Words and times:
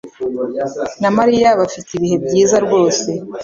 na 1.01 1.09
Mariya 1.17 1.49
bafite 1.59 1.89
ibihe 1.93 2.15
byiza 2.25 2.57
rwose. 2.65 3.09